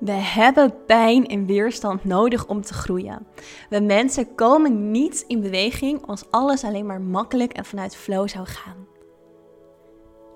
We 0.00 0.12
hebben 0.12 0.84
pijn 0.86 1.26
en 1.26 1.46
weerstand 1.46 2.04
nodig 2.04 2.46
om 2.46 2.62
te 2.62 2.74
groeien. 2.74 3.26
We 3.68 3.80
mensen 3.80 4.34
komen 4.34 4.90
niet 4.90 5.24
in 5.26 5.40
beweging 5.40 6.06
als 6.06 6.30
alles 6.30 6.64
alleen 6.64 6.86
maar 6.86 7.00
makkelijk 7.00 7.52
en 7.52 7.64
vanuit 7.64 7.96
flow 7.96 8.28
zou 8.28 8.46
gaan. 8.46 8.88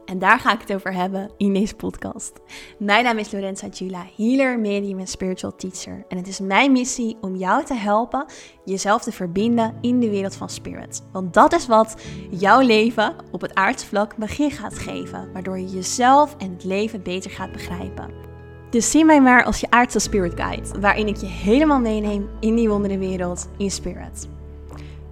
En 0.04 0.18
daar 0.18 0.38
ga 0.38 0.52
ik 0.52 0.60
het 0.60 0.74
over 0.74 0.94
hebben 0.94 1.30
in 1.36 1.52
deze 1.52 1.74
podcast. 1.74 2.32
Mijn 2.78 3.04
naam 3.04 3.18
is 3.18 3.32
Lorenza 3.32 3.66
Jula, 3.66 4.06
healer, 4.16 4.58
medium 4.58 4.98
en 4.98 5.06
spiritual 5.06 5.54
teacher. 5.56 6.04
En 6.08 6.16
het 6.16 6.28
is 6.28 6.40
mijn 6.40 6.72
missie 6.72 7.16
om 7.20 7.36
jou 7.36 7.64
te 7.64 7.74
helpen 7.74 8.24
jezelf 8.64 9.02
te 9.02 9.12
verbinden 9.12 9.74
in 9.80 10.00
de 10.00 10.10
wereld 10.10 10.34
van 10.34 10.48
spirit. 10.48 11.02
Want 11.12 11.34
dat 11.34 11.52
is 11.52 11.66
wat 11.66 12.02
jouw 12.30 12.60
leven 12.60 13.16
op 13.30 13.40
het 13.40 13.54
aardse 13.54 13.86
vlak 13.86 14.16
begin 14.16 14.50
gaat 14.50 14.78
geven, 14.78 15.32
waardoor 15.32 15.58
je 15.58 15.68
jezelf 15.68 16.36
en 16.38 16.52
het 16.52 16.64
leven 16.64 17.02
beter 17.02 17.30
gaat 17.30 17.52
begrijpen. 17.52 18.33
Dus 18.74 18.90
zie 18.90 19.04
mij 19.04 19.20
maar 19.20 19.44
als 19.44 19.60
je 19.60 19.70
aardse 19.70 19.98
spirit 19.98 20.32
guide, 20.40 20.80
waarin 20.80 21.06
ik 21.06 21.16
je 21.16 21.26
helemaal 21.26 21.80
meeneem 21.80 22.28
in 22.40 22.54
die 22.54 22.68
wondere 22.68 22.98
wereld 22.98 23.48
in 23.56 23.70
spirit. 23.70 24.28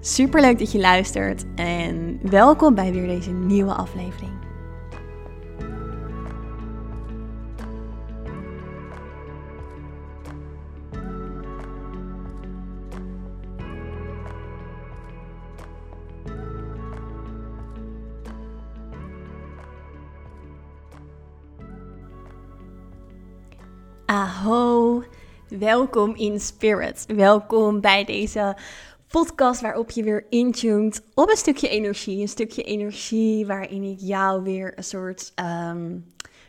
Super 0.01 0.41
leuk 0.41 0.59
dat 0.59 0.73
je 0.73 0.79
luistert 0.79 1.45
en 1.55 2.19
welkom 2.23 2.75
bij 2.75 2.93
weer 2.93 3.07
deze 3.07 3.31
nieuwe 3.31 3.73
aflevering. 3.73 4.42
Welkom 25.59 26.15
in 26.15 26.41
Spirit. 26.41 27.05
Welkom 27.07 27.81
bij 27.81 28.05
deze 28.05 28.57
podcast 29.09 29.61
waarop 29.61 29.91
je 29.91 30.03
weer 30.03 30.27
intuned 30.31 31.03
op 31.15 31.31
een 31.31 31.37
stukje 31.37 31.69
energie. 31.69 32.21
Een 32.21 32.29
stukje 32.29 32.63
energie 32.63 33.47
waarin 33.47 33.83
ik 33.83 33.99
jou 34.01 34.43
weer 34.43 34.73
een 34.77 34.85
soort 34.85 35.33
um, 35.71 36.05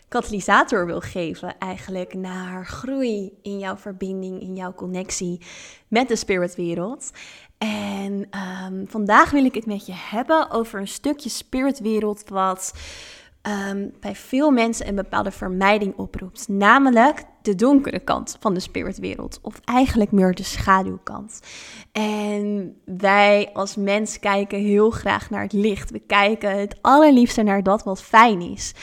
katalysator 0.08 0.86
wil 0.86 1.00
geven. 1.00 1.58
Eigenlijk 1.60 2.14
naar 2.14 2.66
groei 2.66 3.32
in 3.42 3.60
jouw 3.60 3.78
verbinding, 3.78 4.42
in 4.42 4.56
jouw 4.56 4.74
connectie 4.74 5.42
met 5.88 6.08
de 6.08 6.16
spiritwereld. 6.16 7.12
En 7.58 8.30
um, 8.66 8.86
vandaag 8.88 9.32
wil 9.32 9.46
ik 9.46 9.56
het 9.56 9.66
met 9.66 9.86
je 9.86 9.94
hebben 9.96 10.52
over 10.52 10.80
een 10.80 10.88
stukje 10.88 11.30
spiritwereld 11.30 12.30
wat 12.30 12.74
um, 13.70 13.94
bij 14.00 14.16
veel 14.16 14.52
mensen 14.52 14.88
een 14.88 14.96
bepaalde 14.96 15.32
vermijding 15.32 15.96
oproept. 15.96 16.48
Namelijk 16.48 17.24
de 17.44 17.56
donkere 17.56 18.00
kant 18.00 18.38
van 18.40 18.54
de 18.54 18.60
spiritwereld. 18.60 19.40
Of 19.42 19.60
eigenlijk 19.64 20.12
meer 20.12 20.36
de 20.36 20.44
schaduwkant. 20.44 21.40
En 21.92 22.76
wij 22.86 23.50
als 23.54 23.76
mens 23.76 24.20
kijken 24.20 24.60
heel 24.60 24.90
graag 24.90 25.30
naar 25.30 25.42
het 25.42 25.54
licht. 25.54 25.92
We 25.92 26.00
kijken 26.00 26.60
het 26.60 26.78
allerliefste 26.82 27.44
naar 27.44 27.64
dat 27.64 27.84
wat 27.84 28.04
fijn 28.04 28.42
is. 28.42 28.74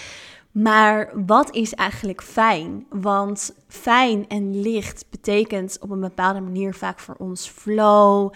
Maar 0.50 1.10
wat 1.26 1.54
is 1.54 1.74
eigenlijk 1.74 2.22
fijn? 2.22 2.86
Want 2.88 3.54
fijn 3.68 4.28
en 4.28 4.60
licht 4.60 5.04
betekent 5.10 5.78
op 5.80 5.90
een 5.90 6.00
bepaalde 6.00 6.40
manier 6.40 6.74
vaak 6.74 6.98
voor 6.98 7.14
ons 7.18 7.48
flow, 7.48 8.32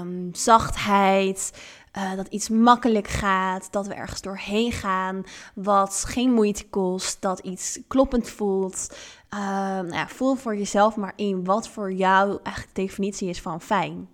um, 0.00 0.28
zachtheid, 0.32 1.52
uh, 1.98 2.16
dat 2.16 2.26
iets 2.26 2.48
makkelijk 2.48 3.08
gaat, 3.08 3.68
dat 3.72 3.86
we 3.86 3.94
ergens 3.94 4.20
doorheen 4.20 4.72
gaan, 4.72 5.24
wat 5.54 6.04
geen 6.06 6.32
moeite 6.32 6.68
kost, 6.68 7.22
dat 7.22 7.38
iets 7.38 7.80
kloppend 7.88 8.28
voelt. 8.28 8.96
Uh, 9.34 9.40
nou 9.40 9.92
ja, 9.92 10.08
voel 10.08 10.34
voor 10.34 10.56
jezelf 10.56 10.96
maar 10.96 11.12
in 11.16 11.44
wat 11.44 11.68
voor 11.68 11.92
jou 11.92 12.38
eigenlijk 12.42 12.74
de 12.74 12.82
definitie 12.82 13.28
is 13.28 13.40
van 13.40 13.60
fijn. 13.60 14.08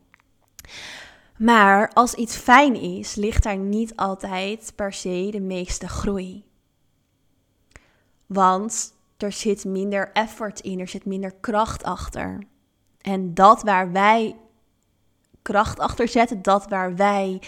Maar 1.38 1.90
als 1.92 2.14
iets 2.14 2.36
fijn 2.36 2.74
is, 2.74 3.14
ligt 3.14 3.42
daar 3.42 3.56
niet 3.56 3.96
altijd 3.96 4.72
per 4.74 4.92
se 4.92 5.28
de 5.30 5.40
meeste 5.40 5.88
groei. 5.88 6.44
Want 8.26 8.94
er 9.16 9.32
zit 9.32 9.64
minder 9.64 10.12
effort 10.12 10.60
in, 10.60 10.80
er 10.80 10.88
zit 10.88 11.04
minder 11.04 11.34
kracht 11.40 11.82
achter. 11.82 12.42
En 13.00 13.34
dat 13.34 13.62
waar 13.62 13.92
wij 13.92 14.36
kracht 15.46 15.78
achter 15.78 16.08
zetten. 16.08 16.42
Dat 16.42 16.68
waar 16.68 16.96
wij 16.96 17.42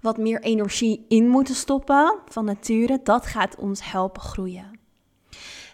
wat 0.00 0.16
meer 0.16 0.42
energie 0.42 1.04
in 1.08 1.28
moeten 1.28 1.54
stoppen 1.54 2.18
van 2.28 2.44
nature, 2.44 3.00
dat 3.02 3.26
gaat 3.26 3.56
ons 3.56 3.90
helpen 3.90 4.22
groeien. 4.22 4.78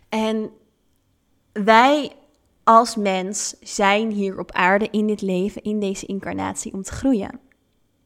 En 0.09 0.51
wij 1.65 2.13
als 2.65 2.97
mens 2.97 3.55
zijn 3.61 4.11
hier 4.11 4.39
op 4.39 4.53
aarde 4.53 4.89
in 4.91 5.07
dit 5.07 5.23
leven, 5.23 5.63
in 5.63 5.81
deze 5.81 6.07
incarnatie, 6.07 6.73
om 6.73 6.83
te 6.83 6.93
groeien. 6.93 7.41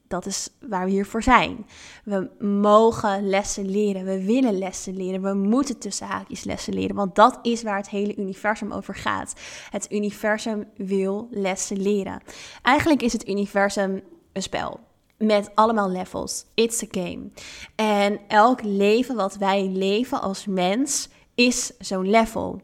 Dat 0.08 0.26
is 0.26 0.48
waar 0.60 0.84
we 0.84 0.90
hier 0.90 1.06
voor 1.06 1.22
zijn. 1.22 1.66
We 2.04 2.30
mogen 2.44 3.28
lessen 3.28 3.70
leren. 3.70 4.04
We 4.04 4.24
willen 4.24 4.58
lessen 4.58 4.96
leren. 4.96 5.22
We 5.22 5.34
moeten 5.34 5.78
tussen 5.78 6.06
haakjes 6.06 6.44
lessen 6.44 6.74
leren. 6.74 6.96
Want 6.96 7.14
dat 7.14 7.38
is 7.42 7.62
waar 7.62 7.76
het 7.76 7.88
hele 7.88 8.16
universum 8.16 8.72
over 8.72 8.94
gaat. 8.94 9.34
Het 9.70 9.92
universum 9.92 10.64
wil 10.76 11.28
lessen 11.30 11.82
leren. 11.82 12.22
Eigenlijk 12.62 13.02
is 13.02 13.12
het 13.12 13.28
universum 13.28 14.00
een 14.32 14.42
spel. 14.42 14.80
Met 15.18 15.50
allemaal 15.54 15.90
levels. 15.90 16.44
It's 16.54 16.82
a 16.82 16.86
game. 16.90 17.30
En 17.74 18.20
elk 18.28 18.62
leven 18.62 19.16
wat 19.16 19.36
wij 19.36 19.66
leven 19.68 20.20
als 20.20 20.46
mens 20.46 21.08
is 21.34 21.72
zo'n 21.78 22.10
level. 22.10 22.60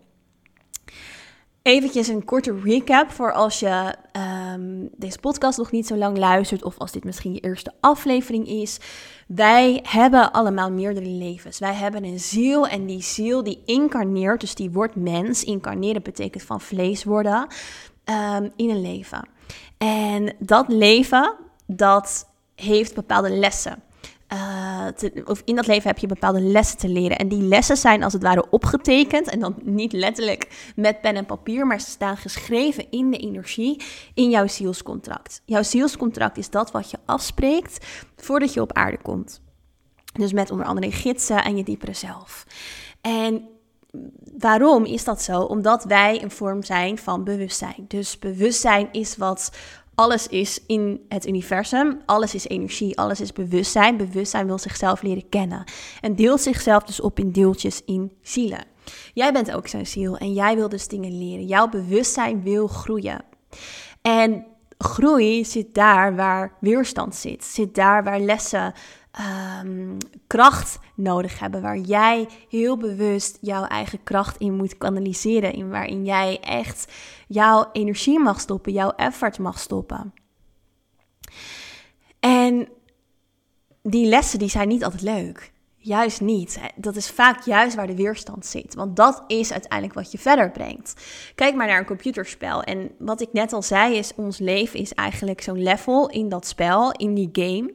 Eventjes 1.66 2.09
een 2.09 2.25
korte 2.25 2.60
recap 2.65 3.10
voor 3.10 3.32
als 3.32 3.60
je 3.60 3.94
um, 4.53 4.88
deze 4.97 5.19
podcast 5.19 5.59
nog 5.59 5.71
niet 5.71 5.87
zo 5.87 5.97
lang 5.97 6.19
luistert 6.19 6.65
of 6.65 6.78
als 6.78 6.93
dit 6.93 7.04
misschien 7.04 7.32
je 7.32 7.41
eerste 7.41 7.72
aflevering 7.81 8.49
is. 8.49 8.78
Wij 9.28 9.81
hebben 9.88 10.32
allemaal 10.32 10.71
meerdere 10.71 11.06
levens. 11.06 11.59
Wij 11.59 11.75
hebben 11.75 12.04
een 12.04 12.21
ziel 12.21 12.66
en 12.66 12.87
die 12.87 13.03
ziel 13.03 13.43
die 13.43 13.62
incarneert, 13.65 14.41
dus 14.41 14.54
die 14.54 14.71
wordt 14.71 14.97
mens. 14.97 15.44
Incarneren 15.44 16.03
betekent 16.03 16.43
van 16.43 16.60
vlees 16.60 17.04
worden 17.04 17.47
um, 18.04 18.53
in 18.56 18.71
een 18.71 18.81
leven. 18.81 19.28
En 19.78 20.34
dat 20.38 20.69
leven, 20.69 21.34
dat 21.66 22.28
heeft 22.54 22.94
bepaalde 22.94 23.31
lessen. 23.31 23.83
Uh, 24.32 24.87
of 25.25 25.42
in 25.44 25.54
dat 25.54 25.66
leven 25.66 25.88
heb 25.88 25.98
je 25.98 26.06
bepaalde 26.06 26.41
lessen 26.41 26.78
te 26.78 26.88
leren. 26.88 27.19
En 27.19 27.28
die 27.28 27.42
lessen 27.42 27.76
zijn 27.76 28.03
als 28.03 28.12
het 28.12 28.22
ware 28.22 28.50
opgetekend. 28.50 29.28
En 29.28 29.41
dan 29.41 29.54
niet 29.62 29.92
letterlijk 29.92 30.72
met 30.76 31.00
pen 31.00 31.16
en 31.16 31.26
papier, 31.26 31.66
maar 31.66 31.81
ze 31.81 31.91
staan 31.91 32.16
geschreven 32.16 32.91
in 32.91 33.10
de 33.10 33.16
energie 33.16 33.82
in 34.15 34.31
jouw 34.31 34.47
zielscontract. 34.47 35.42
Jouw 35.44 35.62
zielscontract 35.62 36.36
is 36.36 36.50
dat 36.50 36.70
wat 36.70 36.91
je 36.91 36.98
afspreekt 37.04 37.86
voordat 38.16 38.54
je 38.54 38.60
op 38.60 38.72
aarde 38.72 38.98
komt. 39.03 39.41
Dus 40.12 40.32
met 40.32 40.50
onder 40.50 40.66
andere 40.66 40.92
gidsen 40.92 41.44
en 41.44 41.56
je 41.56 41.65
diepere 41.65 41.94
zelf. 41.94 42.47
En 43.00 43.48
waarom 44.38 44.84
is 44.84 45.04
dat 45.04 45.22
zo? 45.22 45.41
Omdat 45.41 45.84
wij 45.84 46.22
een 46.22 46.31
vorm 46.31 46.62
zijn 46.62 46.98
van 46.98 47.25
bewustzijn. 47.25 47.84
Dus 47.88 48.19
bewustzijn 48.19 48.88
is 48.92 49.16
wat 49.16 49.50
alles 49.96 50.26
is 50.26 50.60
in 50.66 51.00
het 51.08 51.26
universum. 51.26 52.00
Alles 52.06 52.34
is 52.34 52.46
energie, 52.46 52.98
alles 52.98 53.20
is 53.20 53.32
bewustzijn. 53.32 53.96
Bewustzijn 53.96 54.46
wil 54.46 54.58
zichzelf 54.58 55.02
leren 55.02 55.28
kennen. 55.28 55.64
En 56.00 56.14
deelt 56.14 56.40
zichzelf 56.40 56.82
dus 56.82 57.00
op 57.00 57.18
in 57.18 57.32
deeltjes 57.32 57.82
in 57.84 58.12
zielen. 58.22 58.64
Jij 59.14 59.32
bent 59.32 59.52
ook 59.52 59.68
zo'n 59.68 59.86
ziel 59.86 60.16
en 60.16 60.32
jij 60.32 60.56
wil 60.56 60.68
dus 60.68 60.88
dingen 60.88 61.18
leren. 61.18 61.46
Jouw 61.46 61.68
bewustzijn 61.68 62.42
wil 62.42 62.66
groeien. 62.66 63.24
En 64.02 64.46
groei 64.78 65.44
zit 65.44 65.74
daar 65.74 66.16
waar 66.16 66.52
weerstand 66.60 67.14
zit. 67.14 67.44
Zit 67.44 67.74
daar 67.74 68.04
waar 68.04 68.20
lessen 68.20 68.72
um, 69.21 69.97
kracht 70.27 70.78
nodig 70.94 71.38
hebben. 71.38 71.62
Waar 71.62 71.78
jij 71.78 72.28
heel 72.49 72.77
bewust 72.77 73.38
jouw 73.41 73.65
eigen 73.65 74.03
kracht 74.03 74.37
in 74.37 74.54
moet 74.54 74.78
kanaliseren. 74.78 75.53
In 75.53 75.71
waarin 75.71 76.04
jij 76.04 76.41
echt 76.41 76.92
jouw 77.28 77.68
energie 77.72 78.18
mag 78.18 78.41
stoppen, 78.41 78.72
jouw 78.72 78.91
effort 78.91 79.39
mag 79.39 79.59
stoppen. 79.59 80.15
En 82.21 82.68
die 83.83 84.07
lessen 84.07 84.39
die 84.39 84.48
zijn 84.48 84.68
niet 84.68 84.84
altijd 84.84 85.03
leuk. 85.03 85.53
Juist 85.86 86.21
niet. 86.21 86.60
Dat 86.77 86.97
is 86.97 87.10
vaak 87.10 87.44
juist 87.44 87.77
waar 87.77 87.86
de 87.86 87.94
weerstand 87.94 88.47
zit. 88.47 88.74
Want 88.74 88.97
dat 88.97 89.24
is 89.27 89.53
uiteindelijk 89.53 89.94
wat 89.94 90.12
je 90.12 90.18
verder 90.18 90.50
brengt. 90.50 90.94
Kijk 91.34 91.54
maar 91.54 91.66
naar 91.66 91.78
een 91.78 91.84
computerspel. 91.84 92.62
En 92.62 92.91
wat 92.98 93.21
ik 93.21 93.28
net 93.33 93.53
al 93.53 93.62
zei 93.62 93.97
is, 93.97 94.12
ons 94.16 94.38
leven 94.38 94.80
is 94.80 94.94
eigenlijk 94.94 95.41
zo'n 95.41 95.62
level 95.62 96.09
in 96.09 96.28
dat 96.28 96.47
spel, 96.47 96.92
in 96.92 97.15
die 97.15 97.28
game. 97.33 97.72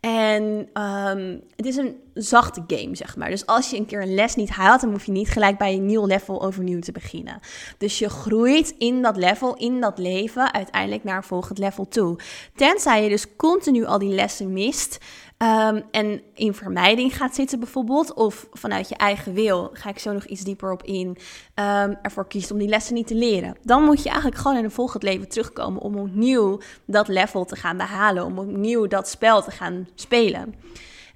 En 0.00 0.68
um, 0.82 1.42
het 1.56 1.66
is 1.66 1.76
een 1.76 1.96
zachte 2.14 2.64
game, 2.66 2.96
zeg 2.96 3.16
maar. 3.16 3.30
Dus 3.30 3.46
als 3.46 3.70
je 3.70 3.76
een 3.76 3.86
keer 3.86 4.02
een 4.02 4.14
les 4.14 4.34
niet 4.34 4.50
haalt, 4.50 4.80
dan 4.80 4.90
hoef 4.90 5.06
je 5.06 5.12
niet 5.12 5.28
gelijk 5.28 5.58
bij 5.58 5.74
een 5.74 5.86
nieuw 5.86 6.06
level 6.06 6.42
overnieuw 6.42 6.80
te 6.80 6.92
beginnen. 6.92 7.40
Dus 7.78 7.98
je 7.98 8.08
groeit 8.08 8.74
in 8.78 9.02
dat 9.02 9.16
level, 9.16 9.56
in 9.56 9.80
dat 9.80 9.98
leven, 9.98 10.52
uiteindelijk 10.54 11.04
naar 11.04 11.16
een 11.16 11.22
volgend 11.22 11.58
level 11.58 11.88
toe. 11.88 12.18
Tenzij 12.54 13.02
je 13.02 13.08
dus 13.08 13.36
continu 13.36 13.84
al 13.84 13.98
die 13.98 14.14
lessen 14.14 14.52
mist, 14.52 14.98
Ehm, 15.44 15.80
en 15.90 16.22
in 16.34 16.54
vermijding 16.54 17.16
gaat 17.16 17.34
zitten 17.34 17.58
bijvoorbeeld, 17.58 18.14
of 18.14 18.46
vanuit 18.52 18.88
je 18.88 18.96
eigen 18.96 19.34
wil, 19.34 19.70
ga 19.72 19.88
ik 19.88 19.98
zo 19.98 20.12
nog 20.12 20.24
iets 20.24 20.42
dieper 20.42 20.72
op 20.72 20.82
in, 20.82 21.06
um, 21.08 21.96
ervoor 22.02 22.26
kiest 22.26 22.50
om 22.50 22.58
die 22.58 22.68
lessen 22.68 22.94
niet 22.94 23.06
te 23.06 23.14
leren. 23.14 23.56
Dan 23.62 23.82
moet 23.82 24.02
je 24.02 24.08
eigenlijk 24.08 24.40
gewoon 24.40 24.56
in 24.56 24.64
een 24.64 24.70
volgend 24.70 25.02
leven 25.02 25.28
terugkomen 25.28 25.82
om 25.82 25.96
opnieuw 25.96 26.60
dat 26.86 27.08
level 27.08 27.44
te 27.44 27.56
gaan 27.56 27.76
behalen, 27.76 28.24
om 28.24 28.38
opnieuw 28.38 28.86
dat 28.86 29.08
spel 29.08 29.42
te 29.42 29.50
gaan 29.50 29.88
spelen. 29.94 30.54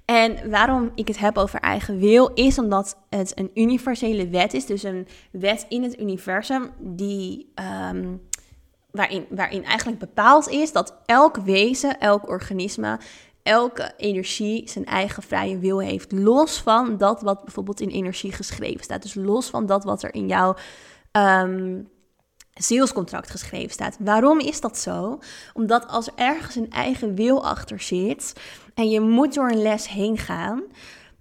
En 0.05 0.49
waarom 0.49 0.91
ik 0.95 1.07
het 1.07 1.19
heb 1.19 1.37
over 1.37 1.59
eigen 1.59 1.99
wil, 1.99 2.31
is 2.33 2.59
omdat 2.59 2.97
het 3.09 3.31
een 3.35 3.51
universele 3.53 4.27
wet 4.27 4.53
is. 4.53 4.65
Dus 4.65 4.83
een 4.83 5.07
wet 5.31 5.65
in 5.69 5.83
het 5.83 5.99
universum 5.99 6.69
die, 6.79 7.51
ehm, 7.55 8.05
waarin, 8.91 9.25
waarin 9.29 9.65
eigenlijk 9.65 9.99
bepaald 9.99 10.49
is 10.49 10.71
dat 10.71 10.95
elk 11.05 11.35
wezen, 11.37 11.99
elk 11.99 12.29
organisme, 12.29 12.99
elke 13.43 13.93
energie 13.97 14.69
zijn 14.69 14.85
eigen 14.85 15.23
vrije 15.23 15.57
wil 15.57 15.79
heeft. 15.79 16.11
Los 16.11 16.61
van 16.61 16.97
dat 16.97 17.21
wat 17.21 17.43
bijvoorbeeld 17.43 17.79
in 17.79 17.89
energie 17.89 18.31
geschreven 18.31 18.83
staat. 18.83 19.01
Dus 19.01 19.13
los 19.13 19.49
van 19.49 19.65
dat 19.65 19.83
wat 19.83 20.03
er 20.03 20.13
in 20.13 20.27
jouw 20.27 20.55
um, 21.11 21.89
zielscontract 22.53 23.29
geschreven 23.29 23.71
staat. 23.71 23.97
Waarom 23.99 24.39
is 24.39 24.61
dat 24.61 24.77
zo? 24.77 25.19
Omdat 25.53 25.87
als 25.87 26.07
er 26.07 26.13
ergens 26.15 26.55
een 26.55 26.71
eigen 26.71 27.15
wil 27.15 27.45
achter 27.45 27.79
zit 27.79 28.33
en 28.73 28.89
je 28.89 28.99
moet 28.99 29.33
door 29.33 29.49
een 29.49 29.61
les 29.61 29.87
heen 29.87 30.17
gaan, 30.17 30.63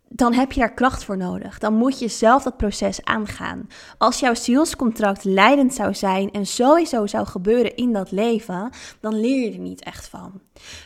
dan 0.08 0.34
heb 0.34 0.52
je 0.52 0.60
daar 0.60 0.74
kracht 0.74 1.04
voor 1.04 1.16
nodig. 1.16 1.58
Dan 1.58 1.74
moet 1.74 1.98
je 1.98 2.08
zelf 2.08 2.42
dat 2.42 2.56
proces 2.56 3.04
aangaan. 3.04 3.66
Als 3.98 4.20
jouw 4.20 4.34
zielscontract 4.34 5.24
leidend 5.24 5.74
zou 5.74 5.94
zijn 5.94 6.30
en 6.30 6.46
sowieso 6.46 7.06
zou 7.06 7.26
gebeuren 7.26 7.76
in 7.76 7.92
dat 7.92 8.10
leven, 8.10 8.70
dan 9.00 9.20
leer 9.20 9.44
je 9.44 9.52
er 9.52 9.58
niet 9.58 9.82
echt 9.82 10.08
van. 10.08 10.40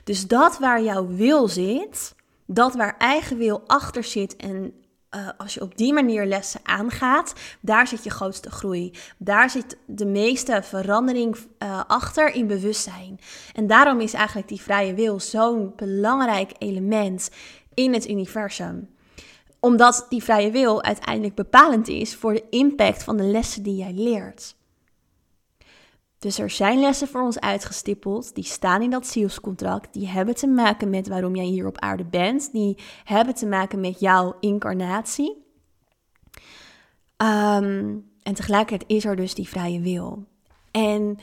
Dus 0.04 0.26
dat 0.26 0.58
waar 0.58 0.82
jouw 0.82 1.06
wil 1.06 1.48
zit, 1.48 2.14
dat 2.46 2.74
waar 2.74 2.94
eigen 2.98 3.36
wil 3.36 3.62
achter 3.66 4.04
zit 4.04 4.36
en 4.36 4.72
uh, 5.14 5.28
als 5.36 5.54
je 5.54 5.60
op 5.60 5.76
die 5.76 5.92
manier 5.92 6.26
lessen 6.26 6.60
aangaat, 6.62 7.32
daar 7.60 7.86
zit 7.86 8.04
je 8.04 8.10
grootste 8.10 8.50
groei. 8.50 8.92
Daar 9.18 9.50
zit 9.50 9.76
de 9.86 10.06
meeste 10.06 10.60
verandering 10.62 11.36
uh, 11.36 11.80
achter 11.86 12.34
in 12.34 12.46
bewustzijn. 12.46 13.18
En 13.52 13.66
daarom 13.66 14.00
is 14.00 14.12
eigenlijk 14.12 14.48
die 14.48 14.60
vrije 14.60 14.94
wil 14.94 15.20
zo'n 15.20 15.72
belangrijk 15.76 16.52
element 16.58 17.30
in 17.74 17.92
het 17.92 18.08
universum 18.08 18.88
omdat 19.64 20.06
die 20.08 20.22
vrije 20.22 20.50
wil 20.50 20.82
uiteindelijk 20.82 21.34
bepalend 21.34 21.88
is 21.88 22.14
voor 22.14 22.32
de 22.32 22.44
impact 22.50 23.04
van 23.04 23.16
de 23.16 23.22
lessen 23.22 23.62
die 23.62 23.76
jij 23.76 23.92
leert. 23.92 24.56
Dus 26.18 26.38
er 26.38 26.50
zijn 26.50 26.80
lessen 26.80 27.08
voor 27.08 27.22
ons 27.22 27.40
uitgestippeld, 27.40 28.34
die 28.34 28.44
staan 28.44 28.82
in 28.82 28.90
dat 28.90 29.06
zielscontract, 29.06 29.92
die 29.92 30.08
hebben 30.08 30.34
te 30.34 30.46
maken 30.46 30.90
met 30.90 31.08
waarom 31.08 31.36
jij 31.36 31.44
hier 31.44 31.66
op 31.66 31.78
aarde 31.78 32.04
bent, 32.04 32.52
die 32.52 32.78
hebben 33.04 33.34
te 33.34 33.46
maken 33.46 33.80
met 33.80 34.00
jouw 34.00 34.36
incarnatie. 34.40 35.44
Ehm, 37.16 37.96
en 38.22 38.34
tegelijkertijd 38.34 38.90
is 38.90 39.04
er 39.04 39.16
dus 39.16 39.34
die 39.34 39.48
vrije 39.48 39.80
wil. 39.80 40.24
En 40.70 41.18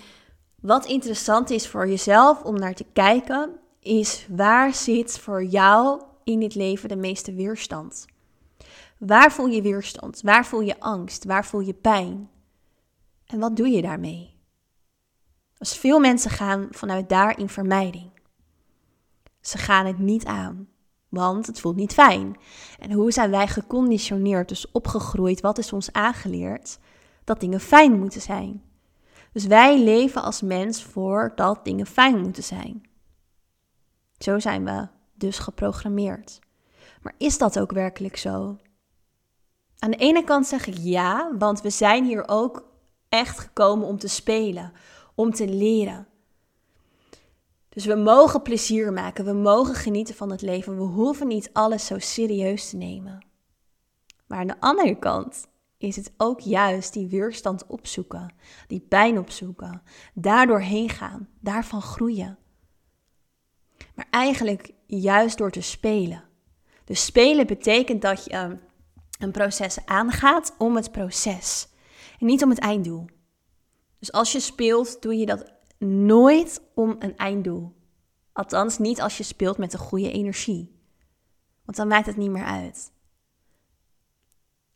wat 0.62 0.86
interessant 0.86 1.50
is 1.50 1.68
voor 1.68 1.88
jezelf 1.88 2.44
om 2.44 2.56
naar 2.56 2.76
te 2.76 2.86
kijken, 2.94 3.60
is 3.82 4.28
waar 4.30 4.74
zit 4.74 5.20
voor 5.20 5.44
jou 5.44 6.02
in 6.24 6.40
dit 6.40 6.56
leven 6.56 6.90
de 6.90 6.96
meeste 6.96 7.34
weerstand? 7.34 8.06
Waar 9.00 9.32
voel 9.32 9.48
je 9.48 9.62
weerstand? 9.62 10.22
Waar 10.22 10.46
voel 10.46 10.62
je 10.62 10.80
angst? 10.80 11.24
Waar 11.26 11.46
voel 11.46 11.60
je 11.60 11.74
pijn? 11.74 12.30
En 13.26 13.40
wat 13.40 13.56
doe 13.56 13.68
je 13.68 13.82
daarmee? 13.82 14.38
Als 15.58 15.78
veel 15.78 16.00
mensen 16.00 16.32
gaan 16.32 16.68
vanuit 16.72 17.10
daar 17.10 17.40
in 17.40 17.50
vermijding. 17.50 18.12
Ze 19.42 19.58
gaan 19.58 19.86
het 19.86 20.00
niet 20.00 20.26
aan, 20.26 20.68
want 21.10 21.48
het 21.48 21.60
voelt 21.60 21.76
niet 21.76 21.94
fijn. 21.94 22.38
En 22.80 22.92
hoe 22.92 23.12
zijn 23.12 23.32
wij 23.32 23.48
geconditioneerd, 23.48 24.50
dus 24.50 24.72
opgegroeid, 24.72 25.42
wat 25.42 25.58
is 25.58 25.74
ons 25.74 25.94
aangeleerd? 25.94 26.80
Dat 27.24 27.40
dingen 27.40 27.60
fijn 27.60 28.00
moeten 28.00 28.22
zijn. 28.22 28.64
Dus 29.34 29.46
wij 29.46 29.84
leven 29.84 30.24
als 30.24 30.42
mens 30.42 30.84
voor 30.84 31.32
dat 31.36 31.66
dingen 31.66 31.86
fijn 31.86 32.22
moeten 32.22 32.44
zijn. 32.44 32.90
Zo 34.18 34.40
zijn 34.40 34.66
we 34.66 34.88
dus 35.14 35.40
geprogrammeerd. 35.40 36.40
Maar 37.02 37.14
is 37.18 37.38
dat 37.38 37.60
ook 37.60 37.72
werkelijk 37.72 38.18
zo? 38.18 38.58
Aan 39.80 39.92
de 39.92 39.98
ene 39.98 40.24
kant 40.24 40.48
zeg 40.48 40.68
ik 40.68 40.78
ja, 40.78 41.36
want 41.38 41.62
we 41.62 41.70
zijn 41.70 42.06
hier 42.06 42.24
ook 42.28 42.68
echt 43.10 43.40
gekomen 43.40 43.88
om 43.88 43.98
te 43.98 44.08
spelen, 44.08 44.72
om 45.16 45.32
te 45.32 45.48
leren. 45.48 46.08
Dus 47.70 47.86
we 47.86 47.96
mogen 47.96 48.42
plezier 48.42 48.94
maken, 48.94 49.26
we 49.26 49.34
mogen 49.34 49.76
genieten 49.76 50.16
van 50.16 50.32
het 50.32 50.42
leven, 50.42 50.78
we 50.78 50.84
hoeven 50.84 51.28
niet 51.28 51.50
alles 51.54 51.86
zo 51.86 52.00
serieus 52.00 52.70
te 52.70 52.76
nemen. 52.76 53.26
Maar 54.28 54.40
aan 54.40 54.48
de 54.48 54.60
andere 54.60 55.00
kant 55.00 55.48
is 55.78 55.96
het 55.96 56.14
ook 56.18 56.40
juist 56.40 56.94
die 56.94 57.08
weerstand 57.08 57.68
opzoeken, 57.68 58.34
die 58.68 58.80
pijn 58.80 59.20
opzoeken, 59.20 59.82
daardoor 60.14 60.60
heen 60.60 60.90
gaan, 60.90 61.28
daarvan 61.40 61.82
groeien. 61.82 62.38
Maar 63.96 64.08
eigenlijk 64.10 64.72
juist 64.86 65.38
door 65.38 65.52
te 65.52 65.62
spelen. 65.62 66.24
Dus 66.84 67.06
spelen 67.06 67.48
betekent 67.48 68.02
dat 68.02 68.26
je 68.26 68.58
een 69.20 69.32
proces 69.32 69.86
aangaat 69.86 70.56
om 70.58 70.76
het 70.76 70.92
proces 70.92 71.68
en 72.20 72.26
niet 72.26 72.44
om 72.44 72.50
het 72.50 72.60
einddoel. 72.60 73.06
Dus 74.00 74.12
als 74.12 74.32
je 74.32 74.40
speelt, 74.40 75.02
doe 75.02 75.16
je 75.16 75.26
dat 75.26 75.52
nooit 75.78 76.62
om 76.74 76.96
een 77.00 77.18
einddoel. 77.18 77.76
Althans, 78.34 78.78
niet 78.78 79.02
als 79.02 79.18
je 79.18 79.24
speelt 79.24 79.58
met 79.58 79.74
een 79.74 79.80
goede 79.80 80.12
energie. 80.12 80.78
Want 81.66 81.78
dan 81.78 81.88
maakt 81.88 82.06
het 82.06 82.18
niet 82.18 82.32
meer 82.32 82.44
uit. 82.44 82.92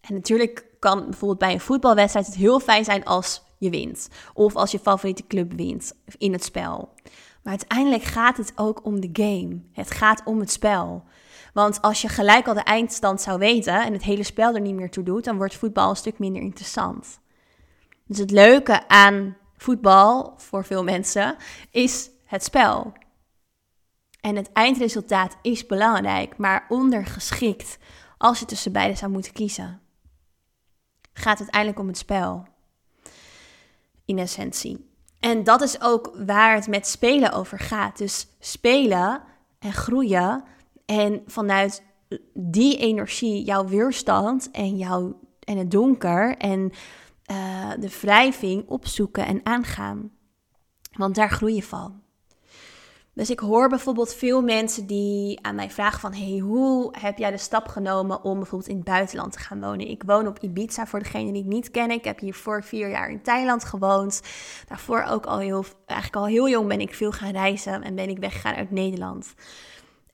En 0.02 0.14
natuurlijk 0.14 0.66
kan 0.80 1.04
bijvoorbeeld 1.04 1.40
bij 1.40 1.54
een 1.54 1.60
voetbalwedstrijd 1.60 2.26
het 2.26 2.36
heel 2.36 2.60
fijn 2.60 2.84
zijn 2.84 3.06
als 3.06 3.44
je 3.58 3.70
wint. 3.70 4.10
Of 4.34 4.56
als 4.56 4.72
je 4.72 4.80
favoriete 4.80 5.28
club 5.28 5.54
wint 5.54 5.94
in 6.18 6.32
het 6.32 6.44
spel. 6.44 6.94
Maar 7.44 7.58
uiteindelijk 7.58 8.04
gaat 8.04 8.38
het 8.38 8.52
ook 8.56 8.86
om 8.86 9.00
de 9.00 9.10
game. 9.14 9.62
Het 9.72 9.92
gaat 9.92 10.22
om 10.26 10.40
het 10.40 10.52
spel. 10.52 11.04
Want 11.54 11.82
als 11.82 12.02
je 12.02 12.08
gelijk 12.08 12.48
al 12.48 12.54
de 12.54 12.64
eindstand 12.64 13.22
zou 13.22 13.40
weten 13.40 13.84
en 13.84 13.94
het 13.94 14.04
hele 14.04 14.24
spel 14.24 14.56
er 14.56 14.62
niet 14.62 14.76
meer 14.76 14.92
toe 14.92 15.04
doet, 15.04 15.24
dan 15.24 15.38
wordt 15.38 15.56
voetbal 15.56 15.90
een 15.90 15.96
stuk 15.96 16.20
minder 16.20 16.42
interessant. 16.42 17.20
Dus 18.08 18.18
het 18.18 18.32
leuke 18.32 18.88
aan 18.88 19.38
voetbal 19.58 20.34
voor 20.38 20.66
veel 20.66 20.84
mensen 20.84 21.36
is 21.72 22.10
het 22.26 22.44
spel. 22.44 22.94
En 24.22 24.36
het 24.36 24.52
eindresultaat 24.52 25.38
is 25.42 25.66
belangrijk, 25.66 26.38
maar 26.38 26.66
ondergeschikt 26.70 27.78
als 28.18 28.40
je 28.40 28.46
tussen 28.46 28.72
beide 28.72 28.96
zou 28.96 29.12
moeten 29.12 29.34
kiezen. 29.34 29.82
Gaat 31.14 31.40
uiteindelijk 31.40 31.80
om 31.80 31.88
het 31.88 31.98
spel. 31.98 32.46
In 34.06 34.20
essentie. 34.20 34.92
En 35.20 35.44
dat 35.44 35.62
is 35.62 35.82
ook 35.82 36.12
waar 36.26 36.56
het 36.56 36.68
met 36.68 36.88
spelen 36.88 37.32
over 37.32 37.60
gaat. 37.60 37.98
Dus 37.98 38.28
spelen 38.40 39.22
en 39.60 39.74
groeien 39.74 40.44
en 40.86 41.22
vanuit 41.26 41.84
die 42.34 42.78
energie, 42.78 43.44
jouw 43.44 43.66
weerstand 43.66 44.52
en, 44.52 44.78
jouw, 44.78 45.20
en 45.40 45.58
het 45.58 45.72
donker 45.72 46.38
en 46.38 46.72
uh, 47.32 47.72
de 47.80 48.00
wrijving 48.02 48.70
opzoeken 48.70 49.26
en 49.26 49.40
aangaan. 49.44 50.12
Want 50.92 51.16
daar 51.16 51.30
groei 51.30 51.56
je 51.56 51.64
van. 51.64 52.02
Dus 53.16 53.30
ik 53.30 53.40
hoor 53.40 53.70
bijvoorbeeld 53.70 54.14
veel 54.14 54.42
mensen 54.42 54.88
die 54.88 55.40
aan 55.42 55.56
mij 55.56 55.70
vragen 55.70 56.00
van... 56.00 56.14
hey, 56.14 56.38
hoe 56.38 56.94
heb 57.00 57.18
jij 57.18 57.32
de 57.32 57.38
stap 57.38 57.68
genomen 57.68 58.24
om 58.24 58.38
bijvoorbeeld 58.38 58.70
in 58.70 58.76
het 58.76 58.86
buitenland 58.86 59.32
te 59.32 59.40
gaan 59.40 59.62
wonen? 59.62 59.90
Ik 59.90 60.04
woon 60.06 60.28
op 60.28 60.40
Ibiza, 60.40 60.86
voor 60.86 61.00
degene 61.00 61.32
die 61.32 61.42
het 61.42 61.52
niet 61.52 61.72
kennen. 61.72 61.98
Ik 61.98 62.04
heb 62.04 62.20
hier 62.20 62.34
voor 62.34 62.64
vier 62.64 62.90
jaar 62.90 63.10
in 63.10 63.22
Thailand 63.22 63.64
gewoond. 63.64 64.22
Daarvoor 64.68 65.04
ook 65.04 65.26
al 65.26 65.40
heel... 65.40 65.66
Eigenlijk 65.86 66.22
al 66.22 66.32
heel 66.32 66.50
jong 66.50 66.68
ben 66.68 66.80
ik 66.80 66.94
veel 66.94 67.12
gaan 67.12 67.32
reizen 67.32 67.84
en 67.84 67.96
ben 67.96 68.10
ik 68.10 68.20
weggegaan 68.20 68.56
uit 68.56 68.72
Nederland. 68.72 69.34